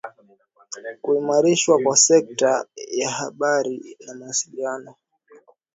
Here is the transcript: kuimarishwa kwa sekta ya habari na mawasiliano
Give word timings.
kuimarishwa 1.01 1.79
kwa 1.83 1.97
sekta 1.97 2.65
ya 2.75 3.09
habari 3.09 3.97
na 4.07 4.15
mawasiliano 4.15 4.95